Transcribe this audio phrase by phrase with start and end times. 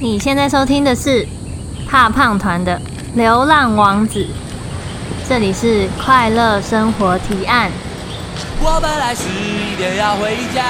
[0.00, 1.26] 你现在收听的是
[1.88, 2.76] 怕胖团的
[3.14, 4.20] 《流浪王子》，
[5.28, 7.68] 这里是快乐生活提案。
[8.60, 10.62] 我本来是一定要回家，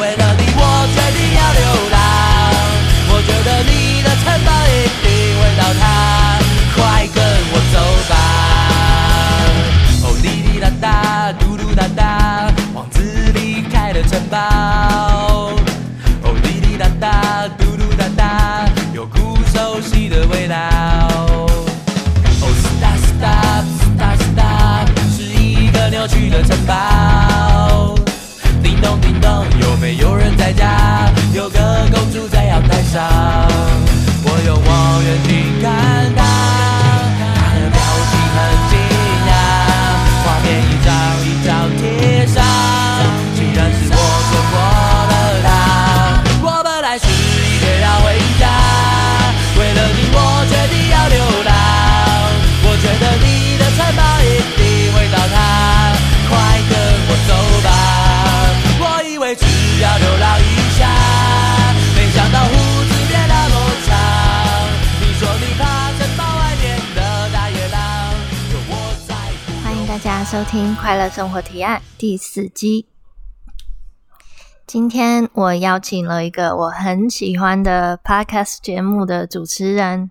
[0.00, 1.62] 为了你我决定要流
[1.92, 1.96] 浪。
[3.10, 5.06] 我觉得你的城堡一定
[5.38, 5.84] 会倒塌，
[6.74, 7.22] 快跟
[7.52, 7.78] 我走
[8.10, 8.14] 吧。
[10.02, 13.00] 哦，滴滴答答，嘟嘟答答，王子
[13.34, 15.15] 离开了城堡。
[26.36, 27.94] 的城堡。
[28.62, 31.10] 叮咚叮咚，有没有人在家？
[31.32, 31.58] 有个
[31.90, 33.02] 公主在阳台上。
[34.22, 35.55] 我用望远镜
[70.36, 72.86] 收听《快乐生活提案》第四集。
[74.66, 80.10] 今天我邀请了一个我很喜欢的 podcast 节目的主持人，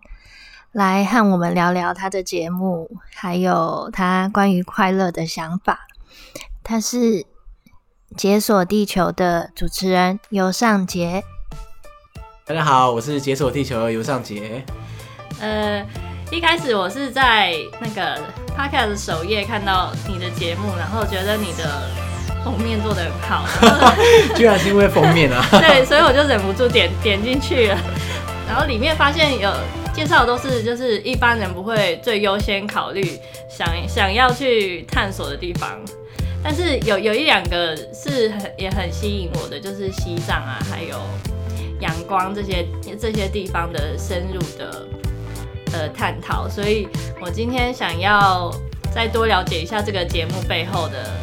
[0.71, 5.81] 来和我们聊聊他的节目，还有他关于快乐的想法。
[6.63, 6.97] 他是
[8.17, 11.23] 《解锁地球》的主持人尤尚杰。
[12.47, 14.65] 大家好，我是解锁地球的尤尚杰。
[15.39, 15.85] 呃，
[16.31, 18.19] 一开始我是在那个
[18.57, 21.89] Podcast 首页看到你的节目，然后觉得你的
[22.43, 23.45] 封面做的很好，
[24.35, 25.45] 居然是因为封面啊！
[25.61, 27.77] 对，所以我就忍不住点点进去了。
[28.47, 29.51] 然后里面发现有
[29.93, 35.79] 介绍的都是就是一般人不会最优先考虑想想要去探索的地方，
[36.43, 40.99] 但是有有一两个是很也很吸引我的，就是西藏啊，还有
[41.79, 42.65] 阳光这些
[42.99, 44.85] 这些地方的深入的
[45.75, 46.87] 呃探讨，所以
[47.21, 48.49] 我今天想要
[48.93, 51.19] 再多了解一下这个节目背后的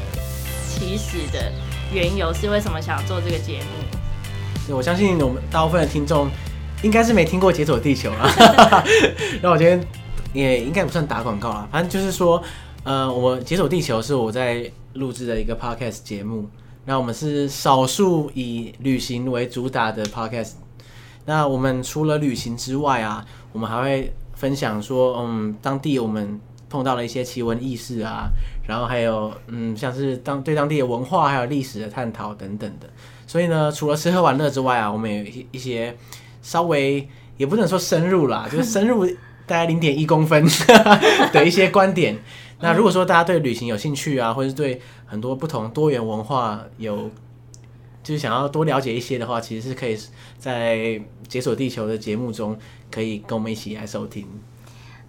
[0.69, 1.51] 起始的
[1.91, 3.99] 缘由，是为什么想做这个节目？
[4.67, 6.29] 对我相信我们大部分的听众
[6.83, 8.85] 应该是没听过《解锁地球》啊。
[9.41, 9.83] 那我今天
[10.35, 12.43] 也应该不算打广告啦，反正就是说，
[12.85, 16.47] 呃，我《解锁地球》是我在录制的一个 podcast 节目。
[16.85, 20.53] 那我们是少数以旅行为主打的 podcast。
[21.25, 28.29] 那我们除了旅行之外啊，我们还会分享说，嗯，当地我们碰到了一些奇闻异事啊，
[28.67, 32.91] 然后还有嗯，像是当对当地的文化还有历史的探讨等等的。
[33.25, 35.97] 所以呢，除了吃喝玩乐之外啊，我们有一一些
[36.43, 39.07] 稍微也不能说深入啦， 就是深入
[39.47, 40.45] 大概零点一公分
[41.33, 42.19] 的一些观点。
[42.59, 47.09] 那如果说大家对旅行有兴趣啊，或者是对很多不同多元文化有
[48.03, 49.97] 就是想要多了解一些的话，其实是可以
[50.37, 50.77] 在
[51.29, 52.59] 《解锁地球》的节目中
[52.93, 54.29] 可以跟我们一起来收听。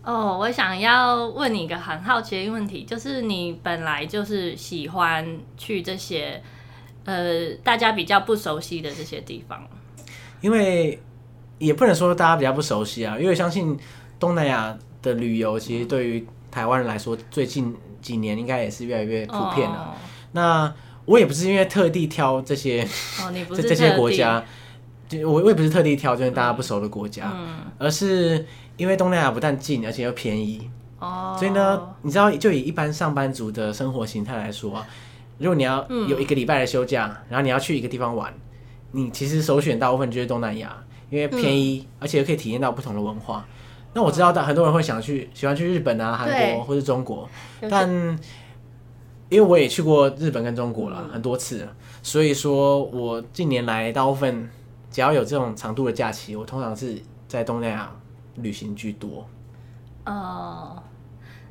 [0.03, 6.41] 哦，我想要问你一个很好奇的问题，就是你本来就是喜欢去这些
[7.05, 9.65] 呃大家比较不熟悉的这些地方，
[10.41, 10.99] 因为
[11.59, 13.77] 也不能说大家比较不熟悉啊，因为相信
[14.19, 19.95] 东南亚的旅游其实对于台湾人来说，最近几年应该也是越来越普遍了。
[20.33, 20.73] 那
[21.05, 22.85] 我也不是因为特地挑这些
[23.21, 24.43] 哦，你不这这些国家，
[25.19, 27.59] 就我我也不是特地挑就是大家不熟的国家，嗯。
[27.77, 28.45] 而是
[28.77, 30.69] 因为东南亚不但近，而且又便宜。
[30.99, 34.87] 哦，所以呢，你知道，就以一般上班族的生活形态来说啊，
[35.37, 36.07] 如果你要嗯。
[36.07, 38.33] 有一个礼拜的休假，然后你要去一个地方玩，
[38.91, 40.75] 你其实首选大部分就是东南亚，
[41.09, 43.45] 因为便宜，而且又可以体验到不同的文化。
[43.93, 47.29] 那我知道，很多人会想去喜欢去日本啊、韩国或是中国，
[47.69, 47.89] 但
[49.29, 50.93] 因为我也去过日本跟中国嗯。
[50.93, 51.67] 了很多次，
[52.01, 54.49] 所以说我近年来大部分
[54.93, 56.95] 只要有这种长度的假期，我通常是
[57.27, 57.91] 在东南亚
[58.35, 59.27] 旅行居多。
[60.05, 60.81] 哦，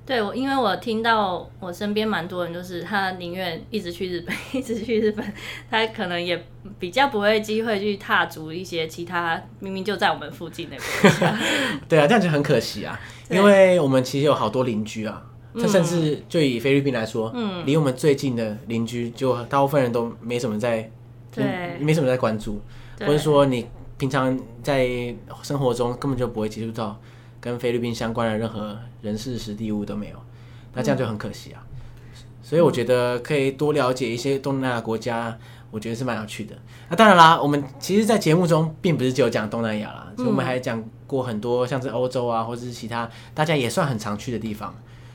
[0.07, 5.27] 对我，因为我听到我身边蛮多人，就是他宁愿一直去日本， 一直去日本，
[5.69, 6.41] 他可能也
[6.79, 11.37] 比较不会机会去踏足一些其他明明就在我们附近的国家。
[11.89, 15.61] 对啊，这样就很可惜啊，因为我们其实有好多邻居啊，嗯。
[15.61, 17.67] 这甚至就以菲律宾来说，嗯。
[17.67, 20.89] 离我们最近的邻居就大部分人都没什么在，
[21.35, 21.45] 对。
[21.45, 22.61] 嗯没什么在关注，对
[23.01, 23.67] 或者说你
[23.99, 26.99] 平常在生活中根本就不会接触到
[27.41, 30.17] 跟菲律宾相关的任何人事实地物都没有，
[30.75, 31.63] 那这样就很可惜啊。
[32.43, 35.39] 所以我觉得可以多了解一些东南亚国家，
[35.71, 36.55] 我觉得是蛮有趣的。
[36.91, 44.75] 那当然啦，我们其实，在节目中并不是只有讲东南亚啦，我们还讲过很多像是欧洲啊，或者是其他大家也算很常去的地方。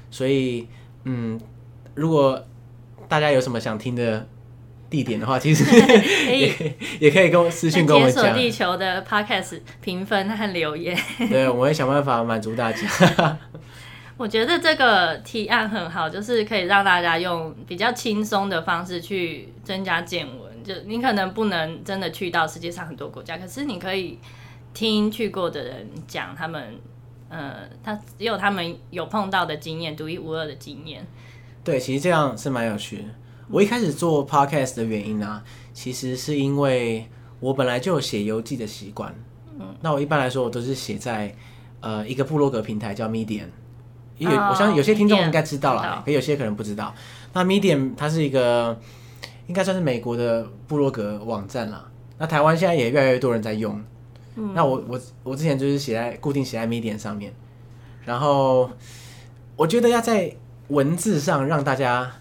[0.10, 0.68] 所以，
[1.04, 1.40] 嗯，
[1.94, 2.42] 如果
[3.08, 4.28] 大家有什么想听的
[4.90, 6.54] 地点的话，其实 可以
[7.00, 8.24] 也可以跟我私信跟我们讲。
[8.24, 10.98] 解锁地球的 podcast 评分和留言。
[11.30, 13.38] 对，我会想办法满足大家。
[14.18, 20.64] 我觉得这个提案很好，就是可以让大家用比较轻松的方式去增加见闻。
[20.64, 24.18] 就你可能不能真的去到世界上很多国家，可是你可以
[24.74, 26.80] 听去过的人讲他们，
[27.30, 31.06] 呃，他只有他们有碰到的经验，独一无二的经验。
[31.64, 33.04] 对，其实这样是蛮有趣的。
[33.50, 35.42] 我一开始做 podcast 的原因呢，
[35.74, 37.08] 其实是因为
[37.40, 39.14] 我本来就有写游记的习惯。
[39.60, 41.34] 嗯，那我一般来说，我都是写在
[41.80, 43.48] 呃一个部落格平台叫 Medium。
[44.18, 46.94] 因为我相信有些听众应该知道了，可有些可能不知道。
[47.34, 48.76] 那 Medium 它是一个
[49.46, 51.88] 应该算是美国的部落格网站啦。
[52.18, 53.80] 那台湾现在也越来越多人在用。
[54.36, 57.32] 嗯那我我我之前就是写在固定写在 Medium 上面，
[58.06, 58.70] 然后
[59.56, 60.36] 我觉得要在
[60.70, 62.12] 文字上让大家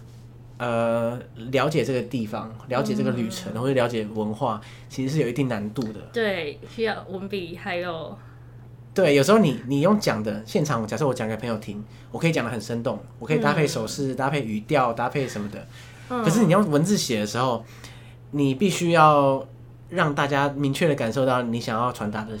[0.57, 1.19] 呃
[1.51, 4.59] 了解这个地方，了解这个旅程，或者了解文化，
[4.89, 5.99] 其实是有一定难度的。
[6.11, 8.17] 对，需要文笔还有。
[8.93, 15.67] 对，有时候你你用讲的现场，假设我讲给朋友听，我可以讲的很生动，我可以搭配手势、搭配语调、搭配什么的。
[16.23, 17.63] 可是你用文字写的时候，
[18.31, 19.45] 你必须要
[19.89, 22.31] 让大家明确的感受到你想要传达的，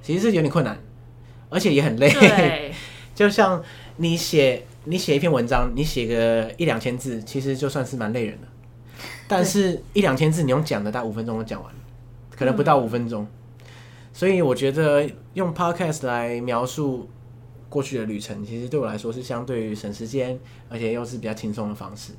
[0.00, 0.78] 其实是有点困难，
[1.50, 2.72] 而且也很累。
[3.14, 3.62] 就像
[3.96, 8.48] 你写你写一篇文章，你写个一两千字，其实就算是蛮累人的。
[9.28, 11.70] 但是一两千字你用讲的，大概五分钟就讲完，
[12.34, 13.26] 可能不到五分钟。
[14.14, 17.08] 所以我觉得用 podcast 来描述
[17.68, 20.38] 过去的旅程，其实对我来说是相对于省时间，
[20.70, 22.14] 而且又是比较轻松的方式。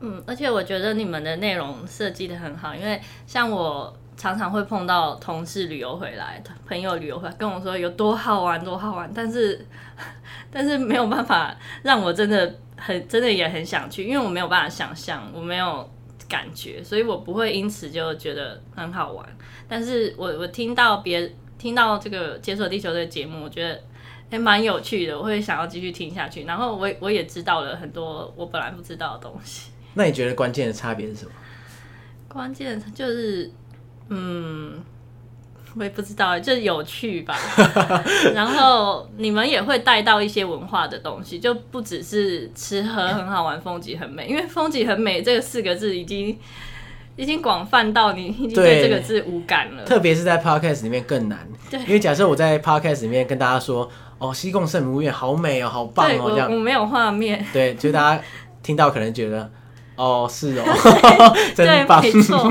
[0.00, 9.66] 嗯，而且我觉得你们的内容设计的很好，因为像我常常会碰到同事旅游回来，朋友旅游回来跟我说有多好玩，多好玩，但是
[10.52, 15.90] 但是没有办法让我真的很真的也很想去，因为我没有办法想象，我没有
[16.28, 19.26] 感觉，所以我不会因此就觉得很好玩。
[19.66, 23.80] 但是我我听到别听到这个解锁地球的节目，我觉得
[24.30, 26.44] 还蛮有趣的，我会想要继续听下去。
[26.44, 29.70] 然后我我也知道了很多我本来不知道的东西。
[29.94, 31.32] 那你觉得关键的差别是什么？
[32.28, 33.50] 关键就是，
[34.08, 34.82] 嗯，
[35.76, 37.34] 我也不知道，就是有趣吧。
[38.34, 44.26] 然后你们也会带到一些文化的东西，就不只是吃喝很好玩，风景很美。
[44.26, 46.38] 因为风景很美这个四个字已经。
[47.14, 51.46] 已经广泛到你已经对这个字无感了，特别是在 podcast 里面更难。
[51.70, 53.86] 对，因为假设我在 podcast 里面跟大家说
[54.16, 57.44] ：“哦，西贡圣母院好美哦，好棒哦。”这样我没有画面。
[57.52, 58.22] 对，就大家
[58.62, 59.48] 听到可能觉得
[60.02, 60.64] ：“哦，是哦，
[61.54, 62.02] 真棒。”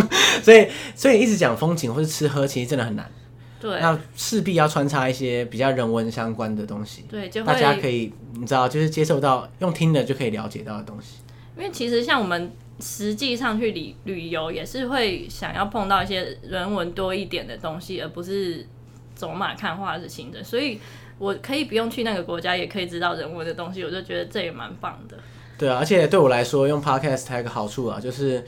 [0.42, 3.12] 所以，所以一直讲风景或是吃喝，其实真的很难。
[3.60, 7.06] 对，那势必要穿插一些比较人文相关的东西。
[7.10, 11.18] 对，就大家可以你知道，就是接受到用听的就可以了解到的东西。
[11.58, 12.52] 因为其实像我们。
[12.84, 18.66] 实际上去旅旅游也是会想要碰到一些人文多一点的东西，而不是
[19.14, 20.44] 走马看花的行程。
[20.44, 20.80] 所以
[21.20, 25.16] 我可以不用去那个国家，也可以知道人文的东西，我就觉得这也蛮棒的。
[25.62, 28.44] 对啊，而且对我来说，用 podcast 还有个好处啊，就是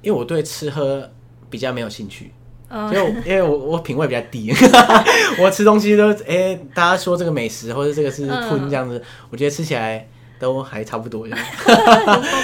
[0.00, 1.06] 因为我对吃喝
[1.50, 2.32] 比较没有兴趣，
[2.70, 4.50] 因为因为我我品味比较低，
[5.38, 10.08] 我吃东西都哎，大家说这个美食或者这个是吞这样子，我觉得吃起来。
[10.42, 11.46] 都还差不多，这样，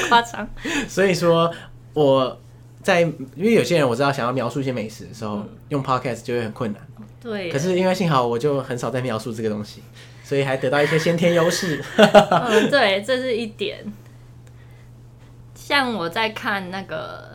[0.09, 0.49] 夸张。
[0.87, 1.53] 所以说
[1.95, 2.39] 我
[2.81, 6.81] 在，因为有些人我知道想要描述一些美食的时候，用 podcast 就会很困难。
[7.21, 7.51] 对。
[7.51, 9.83] 可是因为幸好我就很少在描述这个东西，
[10.29, 11.83] 所以还得到一些先天优势。
[11.97, 13.83] 嗯，对，这是一点。
[15.55, 17.31] 像我在看那个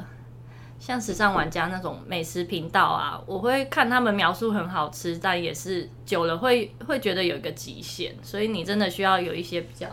[0.80, 9.88] 像时尚玩家那种美食频道啊，我会看他们描述很好吃，但也是久了会会觉得有一个极限，所以你真的需要有一些比较。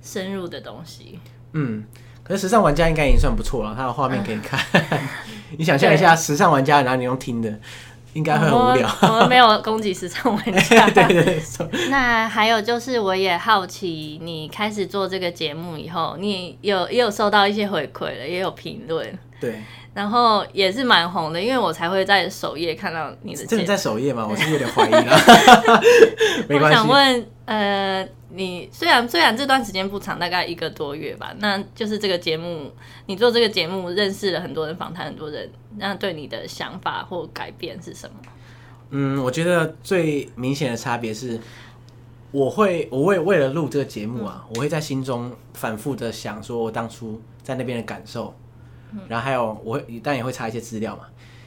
[0.00, 1.18] 深入的东西，
[1.52, 1.84] 嗯，
[2.22, 4.58] 可是时尚玩家应该已经算不错了，他的画面给你看。
[5.58, 7.58] 你想象一下，时尚玩家然后你用听的，
[8.18, 8.88] 应该会很无聊。
[9.02, 10.86] 我们没有攻击时尚玩家。
[10.90, 11.88] 对对对。
[11.88, 19.18] 那还有就是，我也好奇，你开始做这个节目以后，你有也有收到一些回馈了，也有评论。
[19.40, 19.62] 对。
[19.94, 23.44] 然后也是蛮红的，因为我才会在首页看到你的。
[23.46, 24.26] 真的在首页吗？
[24.30, 25.18] 我是有点怀疑了。
[26.48, 26.78] 没关系。
[26.78, 28.08] 我想问，呃。
[28.30, 32.70] 你虽然虽然这段时间不长，大概一个多月吧，那就是这个节目，
[33.06, 38.16] 你做这个节目认识了很多人，访谈很多人，那对你的想法或改变是什么？
[38.90, 41.40] 嗯，我觉得最明显的差别是，
[42.30, 48.36] 我会我为为了录这个节目啊，我会在心中反复的想，说我当初在那边的感受，
[49.08, 51.04] 然后还有我会但也会查一些资料嘛。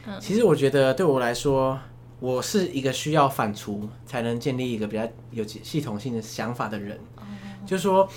[0.08, 0.20] 嗯。
[0.20, 1.80] 其实我觉得对我来说，
[2.20, 6.98] 我是一个需要反刍才能建立一个比较有系统性的想法的人。
[7.18, 7.24] 哦。
[7.66, 8.08] 就是说，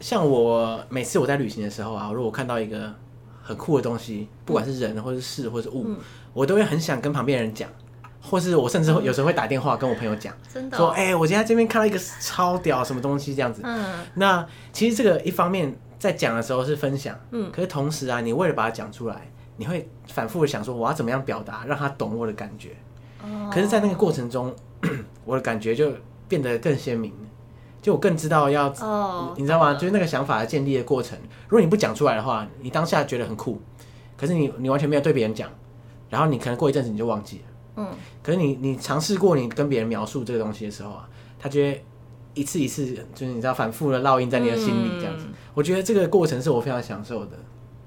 [0.00, 2.94] 像我每次我在旅行的时候啊，如果我看到一个
[3.42, 5.98] 很酷的东西，不管是人或是事或是物，嗯。
[6.32, 7.70] 我都会很想跟旁边人讲，
[8.28, 22.70] 或是我甚至会有时候会打电话跟我朋友讲，真的、说：“哦，哎、我今天这边看到一个超屌什么东西这样子。”嗯那其实这个一方面在讲的时候是分享，嗯可是同时啊，你为了把它讲出来，你会反复的想说我要怎么样表达，让他懂我的感觉。
[23.22, 24.54] 哦可是，在那个过程中，
[25.24, 25.92] 我的感觉就
[26.28, 27.12] 变得更鲜明，
[27.80, 29.74] 就我更知道要，哦，你知道吗？
[29.74, 31.18] 就是那个想法的建立的过程。
[31.48, 33.60] 如果你不讲出来的话，你当下觉得很酷，
[34.16, 35.48] 可是你你完全没有对别人讲，
[36.10, 37.44] 然后你可能过一阵子你就忘记了。
[37.76, 37.88] 嗯
[38.22, 41.84] 可是你你尝试过，你跟别人描述这个东西的时候啊，他就会
[42.34, 45.26] 一次一次，就是你知道反复的烙印在你的心里这样子。
[45.28, 47.38] 嗯我觉得这个过程是我非常享受的。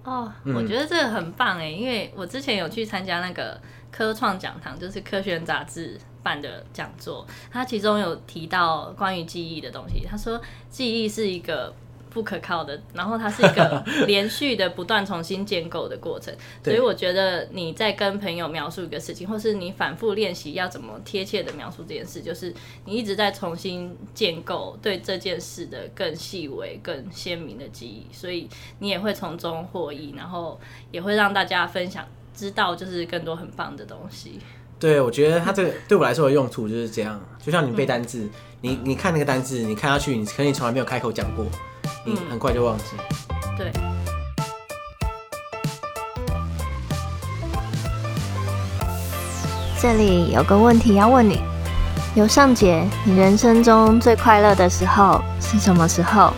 [0.06, 3.60] 哦，嗯我觉得这个很棒哎，因为我之前有去参加那个
[3.92, 10.06] 科创讲堂，就是科学杂志办的讲座，它其中有提到关于记忆的东西。
[10.10, 11.74] 他说，记忆是一个
[12.10, 16.34] 不可靠的，然后它是一个 连续的、不断重新建构的过程。
[16.64, 22.54] 所以我觉得你在跟朋友描述一个事情，或是你反复练习要怎么贴切的描述这件事，就是
[22.86, 28.50] 你一直在重新建构对这件事的更细微、更鲜明的记忆，所以
[28.80, 30.60] 你也会从中获益，然后
[30.92, 32.06] 也会让大家分享。
[32.36, 34.40] 知道就是更多很棒的东西，
[34.80, 38.30] 对，我觉得它这个对我来说的用处就是这样，就像你背单字，
[38.62, 41.44] 你你看那个单字，你看下去，你可能你从来没有开口讲过，
[42.08, 42.84] 你嗯很快就忘记。
[43.58, 43.70] 对。
[49.80, 51.42] 这里有个问题要问你：
[52.16, 56.32] 尤尚杰，你人生中最快乐的时候是什么时候？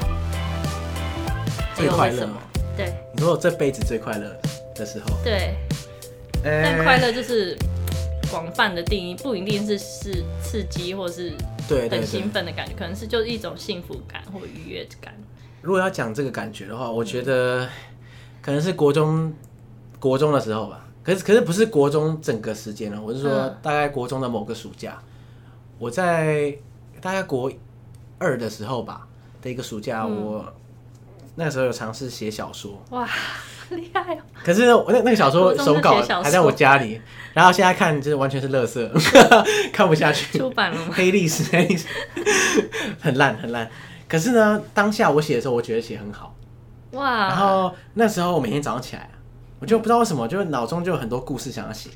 [1.76, 2.36] 最快乐什么？
[2.76, 4.36] 对你说我这辈子最快乐
[4.74, 5.56] 的时候，对，
[6.44, 7.56] 呃但快乐就是
[8.32, 11.32] 广泛的定义，不一定是是刺激或是
[11.92, 12.28] 很兴。
[12.32, 15.14] 奋的感觉，可能是就是一种幸福感或愉悦感。
[15.62, 17.68] 如果要讲这个感觉的话，我觉得
[18.42, 19.34] 可能是国中
[20.00, 20.86] 国中的时候吧。
[21.04, 24.98] 可是可是不是国中整个时间了，我是说嗯大概国中的某个暑假，
[25.80, 26.56] 我在
[27.02, 27.52] 大概国
[28.20, 29.08] 二的时候吧
[29.42, 30.54] 的一个暑假，嗯我
[31.36, 33.08] 那个时候有尝试写小说，哇，
[33.72, 34.22] 厉害哦！
[34.44, 37.02] 可是我那那个小说手稿还在我家里，
[37.34, 38.88] 然后现在看就是完全是垃圾，
[39.72, 40.38] 看不下去。
[40.38, 40.92] 出版了吗？
[40.94, 41.88] 黑历史，黑历史，
[43.00, 43.68] 很 烂很烂。
[44.10, 46.36] 可是呢，当下我写的时候，我觉得写很好。
[46.92, 49.12] 哇，然后那时候我每天早上起来啊，
[49.60, 51.92] 我就不知道为什么，就是脑中就有很多故事想要写，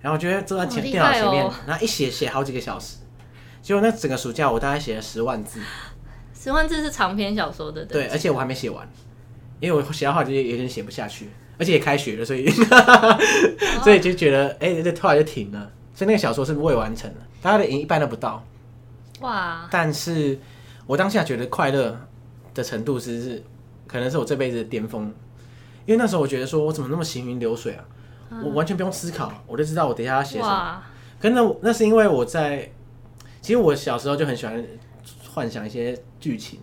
[0.00, 2.98] 然后我觉得坐在前电脑前面然后一写写好几个小时。
[3.60, 5.60] 结果那整个暑假我大概写了十万字，
[6.32, 8.88] 十万字是长篇小说的，对，而且我还没写完，
[9.58, 12.48] 因为我写到后来就有点写不下去，而且也开学了，所以
[13.82, 15.70] 所以就觉得哎，这、突然就停了。
[15.92, 18.42] 所以那个小说是未完成的，大概的一半都不到。
[19.20, 20.38] 哇，但是
[20.88, 21.94] 我当下觉得快乐
[22.54, 23.42] 的程度是是
[23.86, 25.04] 可能是我这辈子的巅峰，
[25.84, 27.84] 因为那时候我觉得说我怎么那么行云流水啊，
[28.42, 30.82] 我完全不用思考，我就知道我等一下要写什么。
[31.20, 32.70] 可是那那是因为我在，
[33.42, 34.64] 其实我小时候就很喜欢
[35.30, 36.58] 幻想一些剧情，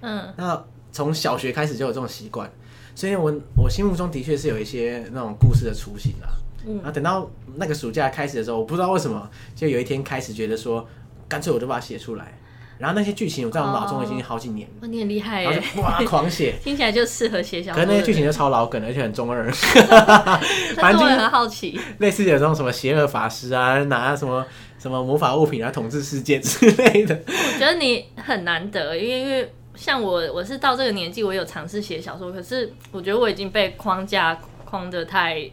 [0.00, 2.50] 嗯，那从小学开始就有这种习惯，
[2.96, 6.28] 所以我我心目中的确是有一些那种故事的雏形啊。
[6.66, 10.86] 嗯然后等到那个暑假开始的时候，我不知道为什么，就有一天开始觉得说，
[11.26, 12.36] 干脆我就把它写出来。
[12.80, 16.54] 然后那些剧情我在我脑中已经好几年了，哇，你很厉害然后耶，就哇狂写。
[16.64, 17.94] 听起来就适合写小可说的人。
[17.94, 19.46] 是那些剧情就超老梗，而且很中二，
[19.90, 20.40] 但
[20.76, 24.46] 反正就是是我也很好奇，类似有这种什么邪恶法师啊，拿什么
[24.78, 27.20] 什么魔法物品来统治世界之类的。
[27.26, 35.50] 我觉得你很难得，因为因为像我，我是到这个年纪，我有尝试写小说，可是我觉得我已经被框架框的太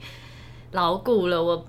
[0.72, 1.66] 牢固了，我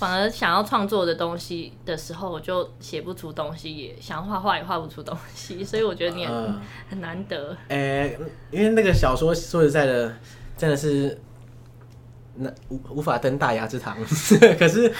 [0.00, 7.54] 反而想要创作的东西的时候，我就写不出东西，也想画画也画不出东西，所以我觉得你很、嗯很难得。
[7.68, 8.18] 诶、
[8.50, 10.16] 因为那个小说说实在的，
[10.56, 11.20] 真的是
[12.36, 13.94] 那无无法登大雅之堂。
[14.58, 14.90] 可是，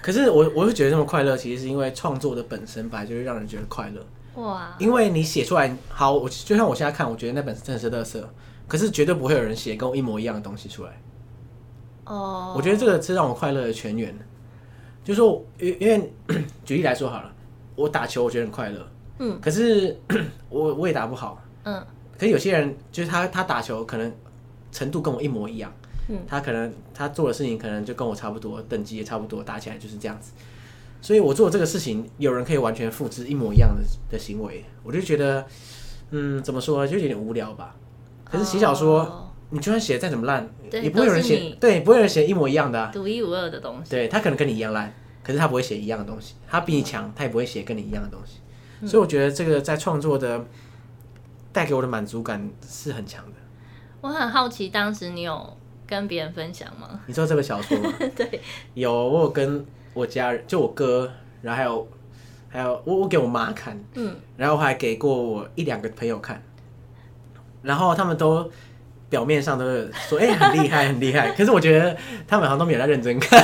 [0.00, 4.42] 可是我我会觉得这么快乐，其实是因为创作的本身本来就是让人觉得快乐。
[4.42, 8.24] 哇，因为你写出来好，我就像我现在看，我觉得那本真的是垃圾，
[8.66, 11.02] 可是绝对不会有人写跟我一模一样的东西出来。
[12.06, 14.18] 哦，我觉得这个是让我快乐的泉源。
[15.08, 16.12] 就是说，因因为
[16.66, 17.32] 举例来说好了，
[17.74, 18.86] 我打球我觉得很快乐，
[19.20, 19.98] 嗯，可是
[20.50, 21.82] 我我也打不好，嗯
[22.18, 24.12] 可是有些人就是他他打球可能
[24.70, 25.72] 程度跟我一模一样，
[26.08, 30.32] 嗯他可能他做的事情可能就跟我差不多，等级也差不多，打起来就是这样子。
[31.00, 35.46] 所以我做这个事情，有人可以完全复制一模一样的的行为，我就觉得，
[36.10, 37.74] 嗯，怎么说呢，就有点无聊吧。
[38.24, 42.90] 可是写小说，哦你就算写的再怎么烂，也不会有人写对，不会有人写一模一样的、啊。
[42.92, 43.90] 独一无二的东西。
[43.90, 48.40] 对他可能跟你一样烂，可是他不会写一样的东西，他比你强，他也不会写跟你一样的东西。
[48.80, 50.44] 嗯所以我觉得这个在创作的
[51.52, 53.32] 带给我的满足感是很强的。
[54.00, 57.00] 我很好奇，当时你有跟别人分享吗？
[57.06, 57.92] 你知道这个小说吗？
[58.14, 58.40] 对，
[58.74, 61.10] 有，我有跟我家人，就我哥，
[61.42, 61.88] 然后还有
[62.48, 66.40] 还有我我给我妈看，嗯，然后我还给过我一两个朋友看，
[67.62, 68.48] 然后他们都
[69.10, 71.32] 表面上都是说，哎、很厉害，很厉害。
[71.36, 71.96] 可是我觉得
[72.26, 73.42] 他们好像都没有在认真看。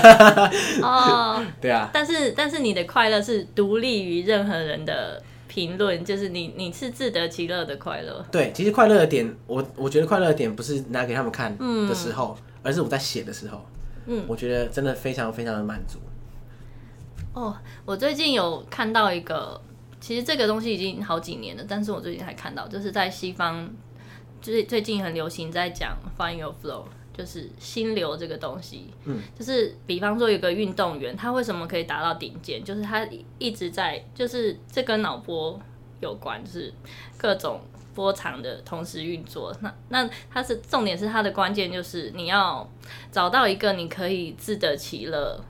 [0.82, 8.24] 哦， 对啊，但是但是你的快乐是独立于任何人的评论，就是你你是自得其乐的快乐。
[8.30, 11.56] 对，其实快乐的点，我我觉得快乐的点不是拿给他们看
[11.88, 13.64] 的时候，而是我在写的时候，
[14.06, 15.98] 嗯，我觉得真的非常非常的满足。
[17.32, 19.60] 哦，我最近有看到一个，
[20.00, 23.68] 其实这个东西已经好几年了，但是我最近还看到，就是在西方，
[24.44, 26.84] 最最近很流行在讲 find your flow，
[27.16, 28.92] 就是心流这个东西。
[29.04, 32.62] 嗯，就是比方说有个运动员，他为什么可以达到顶尖？
[32.62, 33.08] 就是他
[33.38, 35.58] 一直在，就是这跟脑波
[36.00, 36.72] 有关，就是
[37.16, 37.60] 各种。
[37.94, 42.68] 波长的同时运作，那那它是重点是它的关键就是你要
[43.12, 45.40] 找到一个你可以自得其乐，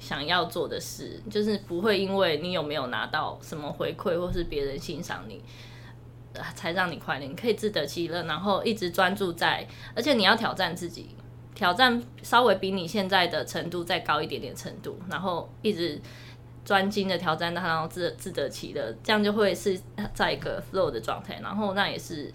[0.00, 5.40] 想要做的事，就是不会因为你有没有拿到什么回馈，或是别人欣赏你，呃
[6.54, 7.26] 才让你快乐。
[7.26, 11.08] 你可以自得其乐，然后一直专注在，而且你要挑战自己，
[11.54, 16.00] 挑战稍微比你现在的程度再高一点点程度，然后一直
[16.64, 19.80] 专精的挑战它，然后自自得其乐，这样就会是
[20.14, 22.32] 在一个 flow 的状态，然后那也是。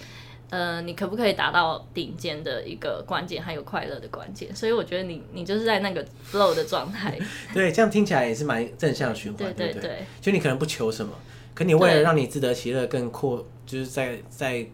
[0.52, 4.56] 呃，你可不可以达到顶尖的一个关键，还有快乐的关键？
[4.56, 7.18] 所以我觉得你你就是在那个 flow 的状态，
[7.52, 11.12] 对，这样听起来也是蛮正向的循环，对对对就你可能不求什么，
[11.56, 14.66] 可你为了让你自得其乐更扩，就是在在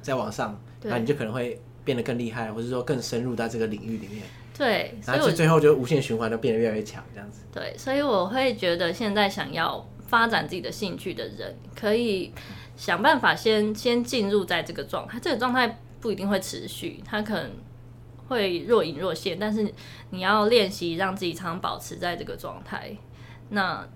[0.00, 0.90] 在往上，对。
[0.90, 4.22] 然后你就可能会变得更厉害，或者说更深入到这个领域里面，
[4.56, 7.42] 对，所以我然后最最后就无限循环，都变得越来越强，这样子。
[7.52, 12.32] 对，所以我会觉得现在想要发展自己的兴趣的人，可以
[12.76, 17.50] 想办法先先进入在这个状态，这个状态不一定会持续，它可能
[18.28, 19.72] 会若隐若现，但是
[20.10, 22.94] 你要练习让自己常常保持在这个状态，
[23.48, 23.88] 那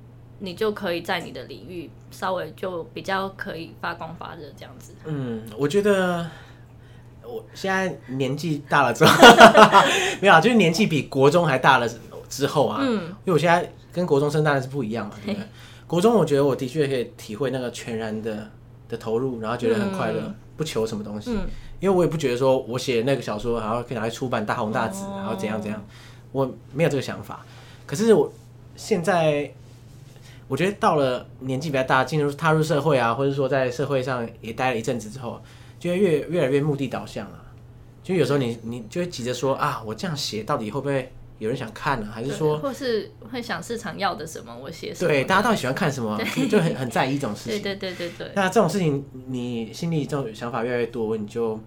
[0.45, 4.93] 你就可以在你的领域稍微就比较可以发光发热这样子。
[5.05, 6.29] 嗯，我觉得
[7.25, 9.13] 我现在年纪大了之后，
[10.21, 11.89] 没有啊，就是年纪比国中还大了
[12.29, 15.47] 之后啊，嗯因为我现在跟国中生当然是不一样嘛，对不对？
[15.87, 18.51] 国中我觉得我的确可以体会那个全然的
[18.89, 21.47] 的投入，然后觉得很快乐，嗯不求什么东西，嗯
[21.81, 25.85] 因为我也不觉得说我写那个小说，然后可以拿来出版大红大紫，哦然后怎样怎样，
[26.33, 27.45] 我没有这个想法。
[27.87, 28.33] 可是我
[28.77, 29.53] 现在，
[30.53, 35.41] 我觉得到了年纪比较大，进入踏入社会啊，或者说在社会上也待了一阵子之后，
[35.79, 37.43] 就会越越来越目的导向了。
[38.03, 45.09] 就有时候你你就会急着说啊，我这样写到底会不会有人想看呢、还是说或是会想市场要的什么，我写什么？
[45.09, 46.21] 对大家到底喜欢看什么？
[46.37, 47.63] 就就很很在意这种事情。
[47.63, 48.33] 对对对对对。
[48.35, 51.59] 那这种事情，你心里这种想法越来越多，你就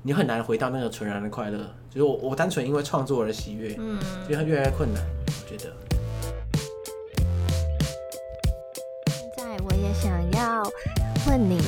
[0.00, 1.58] 你很难回到那个纯然的快乐。
[1.90, 5.04] 就是我我单纯因为创作而喜悦，嗯，就会越来越困难。
[5.26, 5.70] 我觉得，
[10.54, 10.62] 要
[11.26, 11.60] 问你，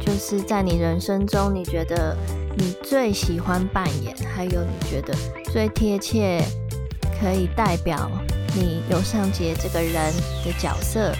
[0.00, 2.16] 就是在你人生中，你觉得
[2.56, 5.12] 你最喜欢扮演，还有你觉得
[5.52, 6.40] 最贴切
[7.20, 8.08] 可以代表
[8.54, 10.12] 你尤尚杰这个人
[10.44, 11.12] 的角色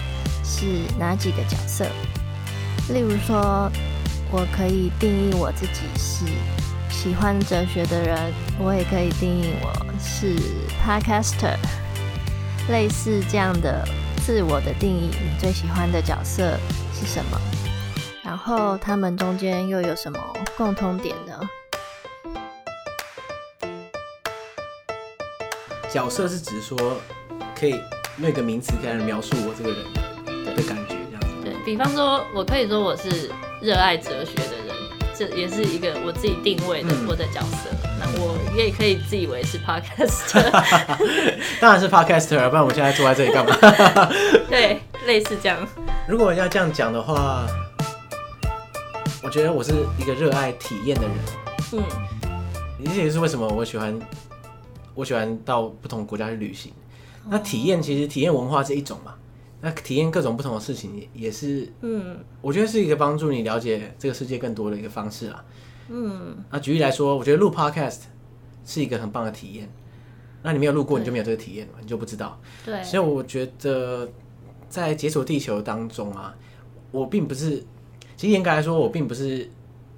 [0.45, 0.65] 是
[0.97, 1.85] 哪几个角色？
[2.89, 3.69] 例如说，
[4.31, 6.25] 我可以定义我自己是
[6.89, 10.37] 喜欢哲学的人，我也可以定义我是
[10.81, 11.57] podcaster，
[12.69, 13.85] 类似这样的
[14.25, 16.57] 自我的定义，你最喜欢的角色
[16.91, 17.39] 是什么？
[18.23, 20.19] 然后他们中间又有什么
[20.57, 21.39] 共通点呢？
[25.87, 26.75] 角色是指说
[27.55, 27.79] 可以
[28.17, 31.43] 用一个名词可以来描述我这个人的感觉，这样子。
[31.43, 33.29] 对比方说，我可以说我是
[33.61, 34.75] 热爱哲学的人，
[35.13, 37.69] 这也是一个我自己定位的嗯我的角色。
[37.94, 40.49] 那我也可以自以为是 podcaster，
[41.59, 43.55] 当然是 podcaster，啊不然我现在坐在这里干嘛？
[44.49, 45.67] 对，类似这样。
[46.07, 47.45] 如果要这样讲的话，
[49.23, 51.11] 我觉得我是一个热爱体验的人。
[51.73, 51.83] 嗯，
[52.85, 53.99] 这也是为什么我喜欢
[54.93, 56.71] 我喜欢到不同国家去旅行。
[57.27, 59.15] 那体验其实体验文化是一种嘛，
[59.61, 65.43] 那体验各种不同的事情也也是，嗯我觉得是一个帮助你了解这个世界更多的一个方式啦。
[65.89, 68.01] 嗯，那举例来说，我觉得录 podcast
[68.65, 69.69] 是一个很棒的体验。
[70.41, 72.39] 那你没有录过，你就没有这个体验嘛，你就不知道。
[72.63, 74.07] 对，所以我觉得
[74.69, 76.35] 在解锁地球当中啊，
[76.91, 77.63] 我并不是，
[78.15, 79.49] 其实严格来说，我并不是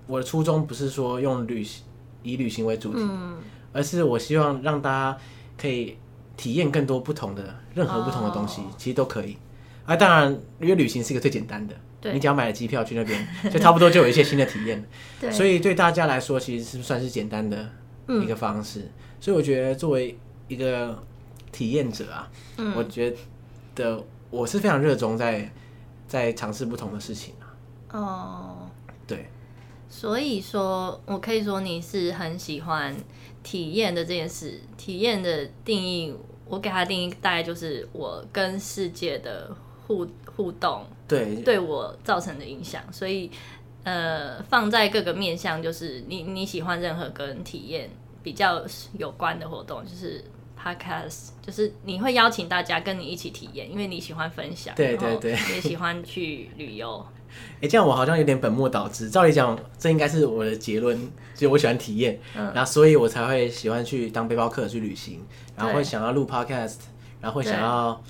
[0.05, 1.83] 我的初衷不是说用旅行
[2.23, 3.37] 以旅行为主题，嗯，
[3.73, 5.17] 而是我希望让大家
[5.57, 5.97] 可以
[6.37, 9.35] 体验更多不同的任何不同的东西，哦其实都可以。
[9.85, 14.83] 啊，当然，因为旅行是一个最简单的，对你只要买了机票去那边， 就差不多就有一些新的体验。
[15.19, 17.69] 对，所以对大家来说，其实是算是简单的
[18.21, 18.89] 一个方式。
[19.19, 21.03] 所以我觉得作为一个
[21.51, 23.13] 体验者啊，嗯我觉
[23.73, 25.51] 得我是非常热衷在
[26.07, 27.97] 在尝试不同的事情啊。
[27.99, 28.69] 哦，
[29.07, 29.27] 对，
[29.89, 32.95] 所以说我可以说你是很喜欢
[33.41, 34.61] 体验的这件事。
[34.77, 36.13] 体验的定义，
[36.45, 39.49] 我给它定义大概就是我跟世界的
[39.87, 42.81] 互互动对，对我造成的影响。
[42.91, 43.31] 所以
[43.83, 47.89] 呃，放在各个面向，就是你你喜欢任何跟体验
[48.21, 48.61] 比较
[48.97, 50.21] 有关的活动，就是
[50.61, 57.05] podcast，就是你会邀请大家跟你一起体验，因为你喜欢分享，对对对你也喜欢去旅游。
[57.61, 59.09] 哎、这样我好像有点本末倒置。
[59.09, 60.99] 照理讲，这应该是我的结论，
[61.35, 65.23] 就我喜欢体验，嗯然后所以我才会喜欢去当背包客去旅行，
[65.55, 66.77] 然后对会想要录 podcast，
[67.21, 68.01] 然后会想要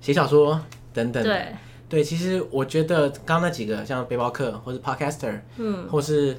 [0.00, 0.58] 写小说
[0.94, 1.22] 等等。
[1.22, 1.46] 对，
[1.90, 6.34] 对，其实我觉得刚刚那几个，像背包客或是 podcaster，嗯，或是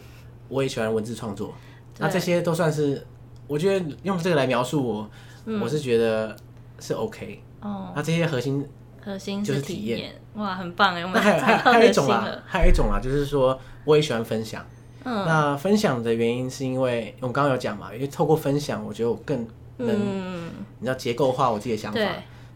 [0.47, 1.53] 我也喜欢文字创作，
[1.99, 3.05] 那这些都算是，
[3.45, 5.09] 我觉得用这个来描述我，
[5.45, 6.35] 嗯我是觉得
[6.79, 7.43] 是 OK。
[7.61, 8.67] 哦，那这些核心，
[9.03, 11.01] 核心就是体体验哇，很棒哎！
[11.01, 14.65] 我那们还有还有还有一种啦还有一种啦，就是说我也喜欢分享。
[15.03, 21.99] 嗯那分享的原因是因为我们刚刚有讲嘛，因为透过分享，我觉得我更能，嗯，你知道结构化我自己的想法。，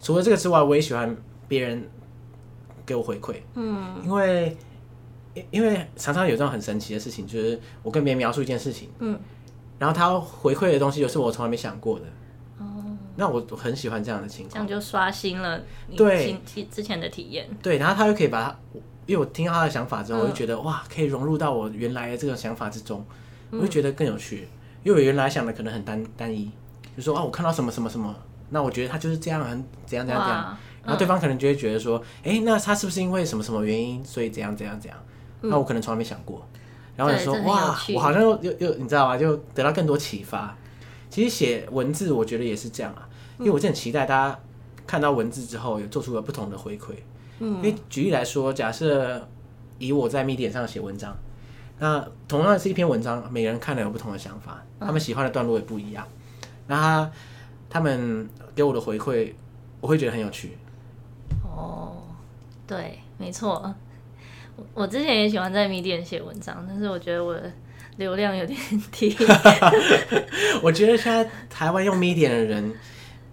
[0.02, 1.16] 除了这个之外，我也喜欢
[1.50, 1.86] 别人
[2.86, 4.02] 给我回馈，嗯。
[4.06, 4.56] 因为
[5.34, 9.20] 因因为常常有这种很神奇的事情，就是我跟别人描述一件事情，嗯，
[9.78, 12.06] 然后他回馈的东西又是我从来没想过的，
[12.60, 12.66] 哦，
[13.16, 14.54] 那我我很喜欢这样的情况。
[14.54, 16.40] 这样就刷新了你对。
[16.46, 17.50] 之之前的体验。
[17.62, 18.60] 对，然后他又可以把他，
[19.06, 23.06] 因为我听到他的想法之后，嗯我就觉得哇，可以融入到我原来的这个想法之中，
[23.52, 23.70] 我就嗯。
[23.70, 24.48] 觉得更有趣。
[24.82, 26.50] 因为我原来想的可能很单单一，
[26.96, 28.16] 就说啊，我看到什么什么什么，
[28.50, 30.58] 那我觉得他就是这样，很怎样怎样怎样。
[30.90, 35.00] 哇，然后对方可能就会觉得说，哎、那他是不是因为什么什么原因，所以怎样怎样怎样？
[35.42, 36.46] 那我可能从来没想过。
[36.96, 39.18] 然后你说哇，我好像又又又你知道吗？
[39.18, 40.56] 就得到更多启发。
[41.10, 43.08] 其实写文字，我觉得也是这样啊，
[43.40, 44.40] 因为我是很期待大家
[44.86, 46.94] 看到文字之后有做出了不同的回馈。
[47.40, 49.26] 嗯因为举例来说，假设
[49.78, 51.16] 以我在 Medium 上写文章，
[51.80, 56.06] 那同样是一篇文章，每个人看了有不同的想法，他们喜欢的段落也不一样。
[56.68, 57.12] 那他
[57.70, 59.32] 他们给我的回馈，
[59.80, 60.58] 我会觉得很有趣。
[62.70, 63.74] 哦，对，没错。
[64.56, 67.52] 我我之前也喜欢在 Medium 写文章，但是我觉得我的
[67.98, 68.60] 流量有点
[68.92, 69.16] 低。
[70.62, 72.74] 我觉得现在台湾用 Medium 的人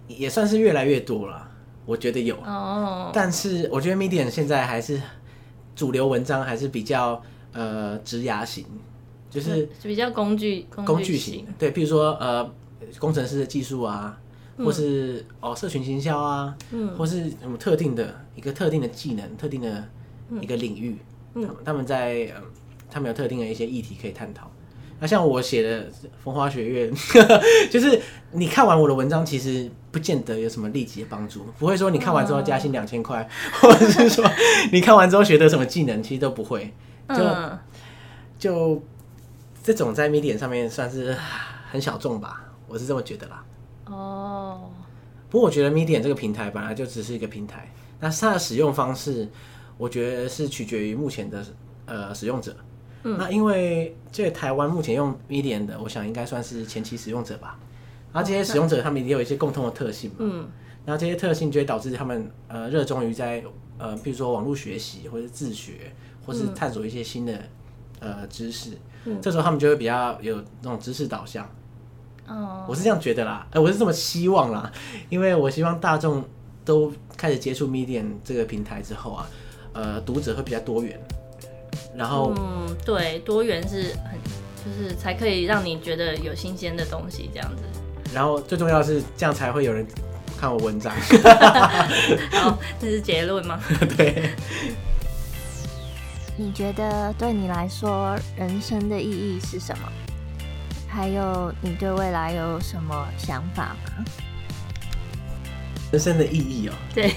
[0.07, 1.49] 也算是越来越多了，
[1.85, 2.35] 我觉得有。
[2.37, 5.01] 哦，但是我觉得 Medium 现在还是
[5.75, 7.21] 主流文章还是比较
[7.53, 8.65] 呃职涯型，
[9.29, 11.47] 就是比较工具工具型型。
[11.59, 12.49] 对，譬如说呃
[12.97, 14.17] 工程师的技术啊，
[14.57, 19.83] 或是、哦社群行销啊，嗯或是什么特定的一个特定的技能、特定的
[20.41, 20.97] 一个领域，
[21.35, 22.43] 嗯他们他们在、嗯、
[22.89, 24.49] 他们有特定的一些议题可以探讨。
[24.99, 25.83] 那像我写的
[26.23, 26.89] 《风花雪月》，
[27.69, 33.29] 就是你看完我的文章，其实不见得有什么立即的帮助，不会说你看完之后加薪两千块，
[33.61, 34.25] 或者是说
[34.71, 36.73] 你看完之后学得什么技能，其实都不会。
[37.09, 37.59] 就嗯，
[38.39, 38.81] 就
[39.63, 41.15] 这种在 Medium 上面算是
[41.69, 43.43] 很小众吧，我是这么觉得啦。
[43.89, 44.69] 哦，
[45.29, 49.27] 不过我觉得 Medium 这个平台本来就只是一个平台，那它的使用方式，
[49.77, 51.45] 我觉得是取决于目前的
[51.85, 52.55] 呃使用者。
[53.03, 57.57] 嗯那因为这台湾目前用 Medium 的，我想应该算是前期使用者吧。
[58.11, 60.49] 然后这些使用者他们也有一些共通的特性嘛，嗯
[60.85, 63.43] 然后这些特性就会导致他们呃热衷于在
[63.77, 65.93] 呃比如说网络学习或者自学，
[66.25, 67.39] 或是探索一些新的
[67.99, 68.71] 呃知识。
[69.05, 71.47] 嗯这时候他们就会比较有那种知识导向。
[72.27, 74.71] 哦，我是这样觉得啦，呃，我是这么希望啦，
[75.09, 76.23] 因为我希望大众
[76.65, 79.29] 都开始接触 Medium 这个平台之后啊，
[79.73, 80.99] 呃，读者会比较多元，
[81.95, 84.19] 然后、嗯，对，多元是很
[84.65, 87.63] 就是才可以让你觉得有新鲜的东西这样子。
[88.13, 89.85] 然后最重要的是这样才会有人
[90.37, 90.93] 看我文章，
[92.31, 93.59] 好，这是结论吗？
[93.97, 94.31] 对，
[96.35, 99.89] 你觉得对你来说，人生的意义是什么？
[100.97, 104.03] 还有，你对未来有什么想法吗？
[105.91, 107.13] 人生的意义哦、对，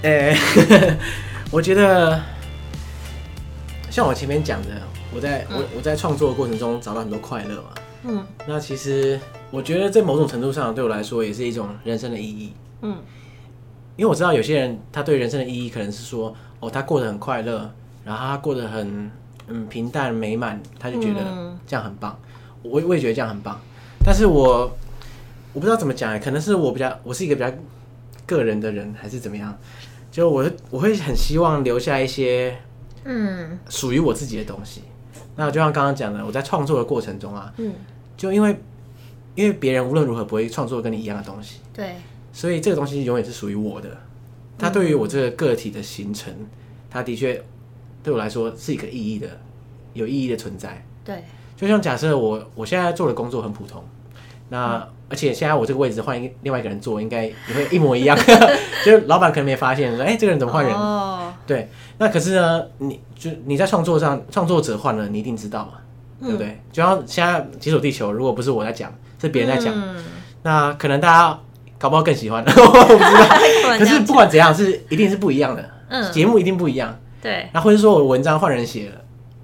[0.00, 0.34] 呃、
[1.52, 2.18] 我觉得
[3.90, 4.68] 像我前面讲的，
[5.14, 7.68] 我在我我在创作的过程中找到很多快乐嘛，
[8.04, 8.26] 嗯。
[8.46, 9.20] 那其实
[9.50, 12.54] 我觉得在某种程度上对我来说也是一种人生的意义。
[12.80, 12.96] 嗯。
[13.96, 17.70] 因为我知道有些人他对人生的意义可能是说，哦，他过得很快乐，
[18.02, 19.10] 然后他过得很
[19.46, 21.60] 嗯平淡美满，他就觉得嗯。
[21.66, 22.18] 这样很棒。
[22.62, 23.60] 我我也觉得这样很棒。
[24.04, 24.76] 但是我
[25.52, 27.50] 我不知道怎么讲哎，可能是我比较我是一个比较
[28.26, 29.56] 个人的人，还是怎么样？
[30.10, 32.56] 就我我会很希望留下一些
[33.04, 34.82] 嗯属于我自己的东西。
[35.36, 37.72] 那就像刚刚讲的，我在创作的过程中啊，嗯，
[38.16, 38.56] 就因为
[39.34, 41.94] 因为别人无论如何不会创作跟你一样的东西，对，
[42.32, 43.88] 所以这个东西永远是属于我的。
[44.58, 46.34] 它对于我这个个体的形成，
[46.90, 47.40] 它的确
[48.02, 49.28] 对我来说是一个意义的、
[49.92, 50.84] 有意义的存在。
[51.04, 51.22] 对，
[51.58, 53.82] 就像假设我我现在做的工作很普通，
[54.50, 58.16] 那、而且现在我这个位置换一另外一个人做，应该也会一模一样。
[58.86, 60.72] 就是老板可能没发现，说哎、这个人怎么换人？
[60.72, 61.68] 哦，对，
[61.98, 65.72] 那可是呢，你就你在创作上，创作者换了，你一定知道嘛，
[66.22, 66.60] 对不对？
[66.70, 70.04] 就像现在《解锁地球》，如果不是我在讲，是别人在讲，嗯
[70.42, 71.38] 那可能大家
[71.78, 73.28] 搞不好更喜欢， 我不知道。
[73.76, 76.96] 可是不管怎样，是一定是不一样的，嗯节目一定不一样。
[77.20, 78.94] 对，那或者说我文章换人写了，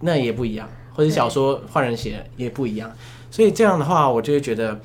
[0.00, 2.90] 那也不一样，或者小说换人写也不一样。
[3.30, 4.80] 所以这样的话，我就会觉得，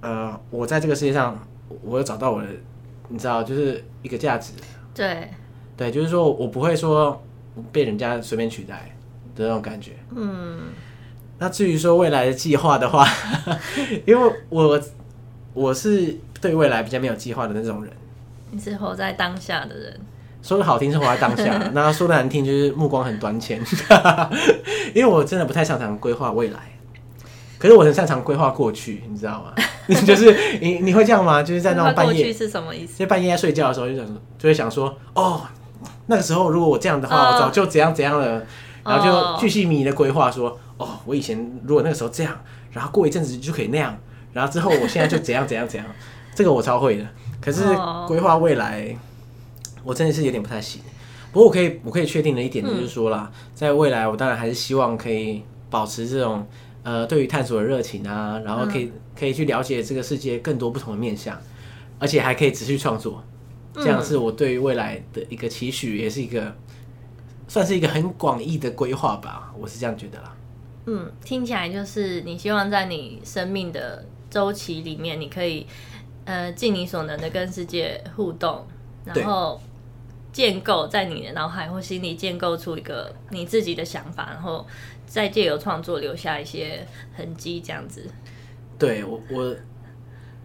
[0.00, 1.38] 呃，我在这个世界上，
[1.82, 2.48] 我有找到我的，
[3.08, 4.52] 你知道，就是一个价值。
[4.94, 5.30] 对，
[5.76, 7.22] 对，就是说我不会说
[7.70, 8.94] 被人家随便取代
[9.34, 9.92] 的那种感觉。
[10.14, 10.72] 嗯
[11.38, 13.04] 那至于说未来的计划的话，
[14.06, 14.80] 因为我
[15.54, 17.92] 我是对未来比较没有计划的那种人。
[18.50, 20.00] 你是活在当下的人，
[20.42, 23.60] 说的好听是活在当下， 那说的难听就是目光很短浅。
[24.94, 26.58] 因为我真的不太擅长规划未来，
[27.58, 29.54] 可是我很擅长规划过去，你知道吗？
[30.06, 31.42] 就是你你会这样吗？
[31.42, 32.94] 就是在那种半夜去，是什么意思？
[32.98, 34.06] 在半夜在睡觉的时候，就想
[34.38, 35.42] 就会想说，哦，
[36.06, 38.42] 那个时候如果我这样的话，哦我早就怎样怎样了，
[38.84, 42.36] 然后哦就巨细靡遗的规划说，哦，我以前如果那个时候这样，
[42.72, 43.96] 然后过一阵子就可以那样，
[44.32, 45.86] 然后之后我现在就怎样怎样怎样，
[46.34, 47.04] 这个我超会的。
[47.40, 48.96] 可是哦规划未来，
[49.84, 50.80] 我真的是有点不太行。
[51.32, 56.46] 不过我可以我可以确定的一点就是说啦，在未来我当然还是希望可以保持这种
[56.82, 61.40] 呃对于探索的热情啊，然后可以、可以去了解这个世界更多不同的面向，
[61.98, 63.22] 而且还可以持续创作。
[63.74, 66.54] 这样是我对于未来的一个期许，也是一个
[67.48, 70.36] 算是一个很广义的规划吧，我是这样觉得啦。
[70.84, 75.66] 嗯，听起来就是你希望在你生命的周期里面，你可以
[76.26, 78.66] 呃尽你所能的跟世界互动，
[79.06, 79.58] 然后
[80.32, 84.66] 建构在你的脑海或心里建构出一个你自己的想法，然后
[85.06, 88.10] 再借由创作留下一些痕迹，这样子。
[88.78, 89.54] 对我我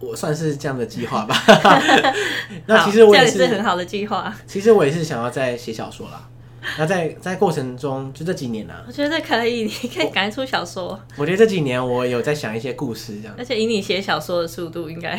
[0.00, 1.34] 我算是这样的计划吧。
[2.66, 6.28] 那其实我也是很好的计划，其实我也是想要在写小说啦。
[6.78, 13.34] 那在在过程中，就这几年啊，我觉得可以，你可以赶出小说，我觉得这几年我有在想一些故事，这样。
[13.38, 15.16] 而且以你写小说的速度，应该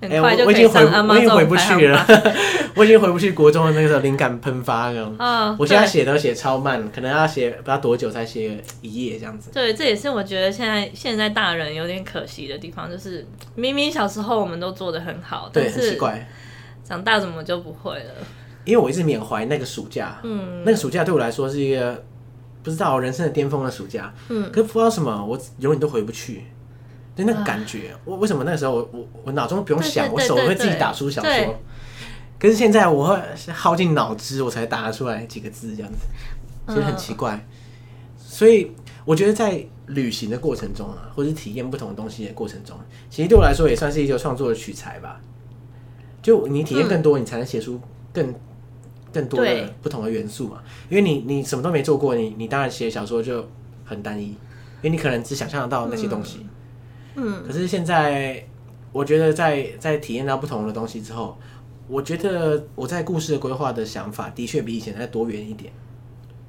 [0.00, 2.06] 很哎、快就可以上我已经回不去了。，
[2.76, 5.16] 我已经回不去国中的那个时候灵感喷发那种。
[5.18, 9.50] 啊， 我现在对写都写超慢，可能要写不知道多久才写一页这样子。
[9.52, 16.28] 对，这也是我觉得现在现在大人有点可惜的地方，就是明明小时候我们都做的很好，对，但是很奇怪。
[16.84, 18.12] 长大怎么就不会了？
[18.64, 22.04] 因为我一直缅怀那个暑假，嗯那个暑假对我来说是一个
[22.62, 26.44] 不知道人生的巅峰的暑假，嗯，可是不知道什么，我永远都回不去。
[27.14, 31.60] 对那感觉，我为什么那个时候我我我脑中不用想，我手会自己打出小说。
[32.38, 33.20] 可是现在我会
[33.52, 35.98] 耗尽脑汁，我才打得出来几个字这样子，
[36.68, 37.46] 其实很奇怪。
[38.16, 38.72] 所以
[39.04, 42.76] 我觉得在旅行的过程中啊，或者是体验不同的东西的过程中，
[43.10, 45.20] 其实对我来说也算是一个创作的取材吧。
[46.22, 47.78] 就你体验更多，你才能写出
[48.12, 48.34] 更
[49.12, 50.62] 更多的不同的元素嘛。
[50.88, 53.46] 因为你你什么都没做过，你你当然写小说就
[53.84, 54.36] 很单一，因
[54.84, 56.46] 为你可能只想象得到那些东西。
[57.14, 58.44] 嗯，可是现在，
[58.90, 61.38] 我觉得在在体验到不同的东西之后，
[61.86, 65.72] 我觉得我在故事的规划的想法的确比以前再多元一点。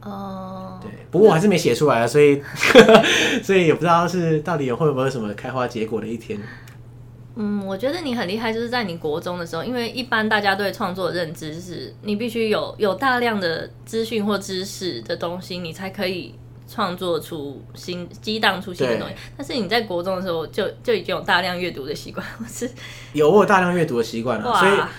[0.01, 2.41] 哦，对，不过我还是没写出来啊，所以
[3.43, 6.39] 所以也不知道是到底会不会有什么开花结果的一天。
[7.35, 16.35] 嗯，我觉得你很厉害，就是在你国中的时候，因为一般大家对创作的认知是你必须有有大量的资讯或知识的东西，你才可以
[16.67, 19.15] 创作出新激荡出新的东西。
[19.35, 22.69] 但是你在国中的时候就就已经有大量阅读的习惯，我是。
[23.13, 24.89] 有我有大量阅读的习惯了，所以哇，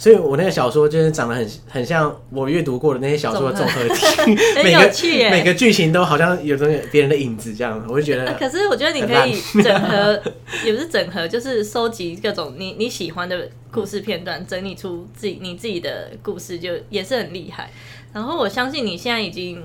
[0.00, 4.06] 所以我那个小说就是长得很很像我阅读过的那些小说的综合体，
[4.56, 4.90] 很每个
[5.30, 10.18] 每个剧情都好像有那个别人的影子这样，我就觉得 可是我觉得你可以整合，
[10.64, 17.70] 也不是整合，就是收集各种你你喜欢的故事片段，整理出自己你自己的故事，就也是很厉害。
[18.14, 19.62] 然后我相信你现在已经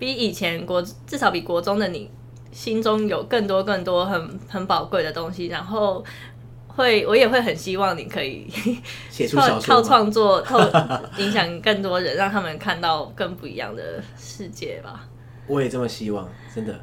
[0.00, 2.10] 比以前国至少比国中的你
[2.50, 6.04] 心中有更多更多很很宝贵的东西，然后。
[6.76, 8.46] 会，我也会很希望你可以
[9.10, 9.82] 写出靠。
[9.82, 10.58] 创作，靠
[11.18, 15.04] 影响更多人，让他们看到更不一样的世界吧。
[15.46, 16.74] 我也这么希望，真的。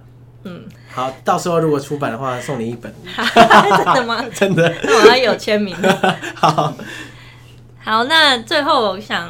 [0.43, 4.23] 嗯，好，到时候如果出版的话，送你一本， 真的吗？
[4.33, 4.73] 真的。
[4.83, 5.75] 那我要有签名。
[6.35, 6.73] 好，
[7.79, 9.29] 好，那最后我想，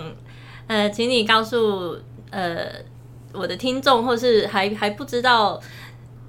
[0.68, 1.98] 呃，请你告诉
[2.30, 2.68] 呃
[3.32, 5.58] 我的听众，或是还还不知道《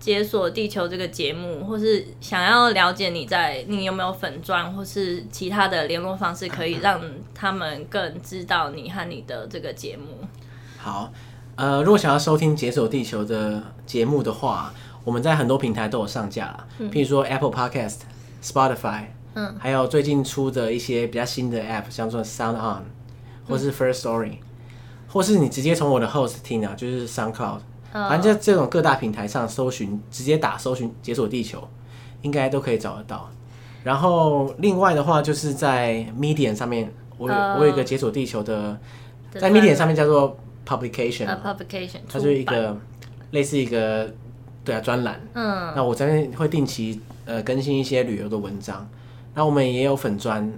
[0.00, 7.00] 解锁地球》这个节目，或是想要了解你在你有没有粉钻，或是其他的联络方式，可以让
[7.34, 10.26] 他们更知道你和你的这个节目。
[10.78, 11.12] 好，
[11.56, 14.72] 呃，如果想要收听《解锁地球》的节目的话，
[15.04, 18.00] 我们在很多平台都有上架啦，譬如说 Apple Podcast、
[18.42, 22.82] Spotify，嗯，还有最近出的一些比较新的 App，像做 Sound On，
[23.48, 24.34] 或是 First Story，、
[25.08, 27.60] 或是你直接从我的 Host 听啊，就是 SoundCloud，
[27.92, 31.66] 反正就这种各大平台上搜寻，直接打搜寻“解锁地球”，
[32.22, 33.28] 应该都可以找得到。
[33.82, 38.78] 然后另外的话，就是在 Medium 上面，我有、哦我有一个解锁地球的，
[39.32, 42.76] 在 Medium 上面叫做 Publication，、呃 publication，它就是一出版个
[43.30, 44.12] 类似一个
[44.64, 45.18] 对啊专栏。
[45.32, 48.86] 嗯那我这边会定期呃更新一些旅游的文章。
[49.34, 50.52] 那我们也有粉砖，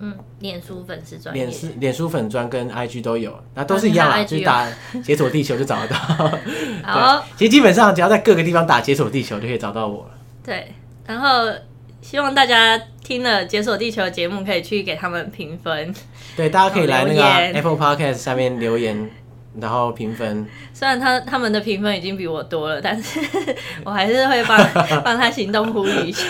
[0.00, 4.66] 嗯，脸书粉丝专业脸书脸书粉专跟 IG 都有，那都是一样啦，就是打
[5.04, 5.96] “解锁地球”就找得到。
[6.82, 10.10] 好对，其实基本上只要在各个地方打“解锁地球”就可以找到我了。
[10.44, 10.74] 对，
[11.06, 11.52] 然后
[12.00, 15.94] 希望大家听了《解锁地球》的节目，可以去给他们评分。
[16.36, 19.10] 对，大家可以来那个 Apple Podcast 下面留言，
[19.60, 20.46] 然后评分。
[20.72, 23.20] 虽然他他们的评分已经比我多了，但是
[23.84, 24.58] 我还是会帮
[25.04, 26.26] 帮他行动呼吁一下。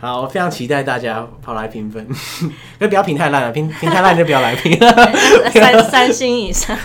[0.00, 2.06] 好，我非常期待大家跑来评分，
[2.78, 4.78] 可 不要评太烂了，评评太烂就不要来评。
[5.52, 6.76] 三三星以上。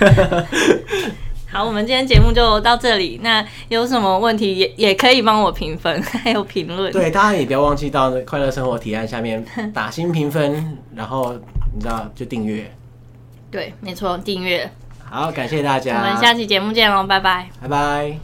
[1.49, 3.21] 好，我们今天节目就到这里。
[3.23, 6.91] 那有什么问题也也可以帮我评分，还有评论。
[6.91, 11.33] 对，大家也不要忘记到快乐生活提案下面打新评分，然后
[11.73, 12.69] 你知道就订阅。
[13.49, 14.69] 对，没错，订阅。
[15.09, 17.47] 好，感谢大家我家，们下期节目见喽，拜拜。
[17.61, 18.17] 拜拜。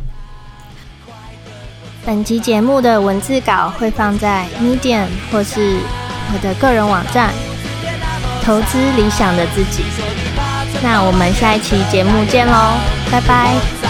[2.06, 5.78] 本集节目的文字稿会放在 Medium 或是
[6.34, 7.32] 我的个人网站
[8.44, 9.84] “投资理想的自己”。
[10.84, 12.74] 那我们下一期节目见喽，
[13.10, 13.83] 拜拜。